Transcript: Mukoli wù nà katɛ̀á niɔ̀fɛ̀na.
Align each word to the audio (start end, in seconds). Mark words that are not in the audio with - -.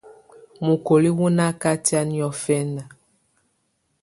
Mukoli 0.65 1.09
wù 1.17 1.27
nà 1.37 1.45
katɛ̀á 1.61 2.01
niɔ̀fɛ̀na. 2.09 2.83